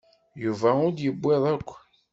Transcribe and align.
Yuba 0.43 0.69
ur 0.85 0.91
d-yewwiḍ 0.93 1.43
akk. 1.53 1.69